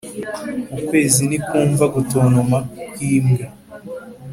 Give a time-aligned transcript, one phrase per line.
[0.79, 2.57] ukwezi ntikwumva gutontoma
[2.93, 3.47] kw'imbwa.